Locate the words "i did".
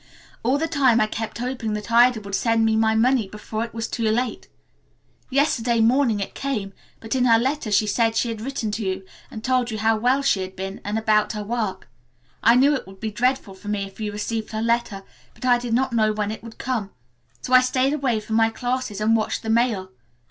15.45-15.75